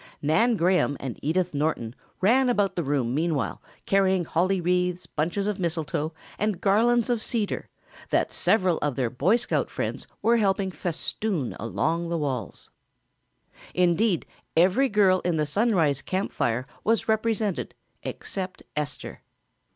Nan 0.19 0.57
Graham 0.57 0.97
and 0.99 1.19
Edith 1.21 1.53
Norton 1.53 1.93
ran 2.21 2.49
about 2.49 2.75
the 2.75 2.81
room 2.81 3.13
meanwhile, 3.13 3.61
carrying 3.85 4.25
holly 4.25 4.59
wreaths, 4.59 5.05
bunches 5.05 5.45
of 5.45 5.59
mistletoe 5.59 6.11
and 6.39 6.59
garlands 6.59 7.07
of 7.07 7.21
cedar, 7.21 7.69
that 8.09 8.31
several 8.31 8.79
of 8.79 8.95
their 8.95 9.11
Boy 9.11 9.35
Scout 9.35 9.69
friends 9.69 10.07
were 10.23 10.37
helping 10.37 10.71
festoon 10.71 11.55
along 11.59 12.09
the 12.09 12.17
walls. 12.17 12.71
Indeed, 13.75 14.25
every 14.57 14.89
girl 14.89 15.19
in 15.19 15.35
the 15.37 15.45
Sunrise 15.45 16.01
Camp 16.01 16.31
Fire 16.31 16.65
was 16.83 17.07
represented 17.07 17.75
except 18.01 18.63
Esther. 18.75 19.21